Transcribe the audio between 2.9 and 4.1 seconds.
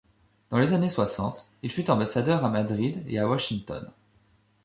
et à Washington.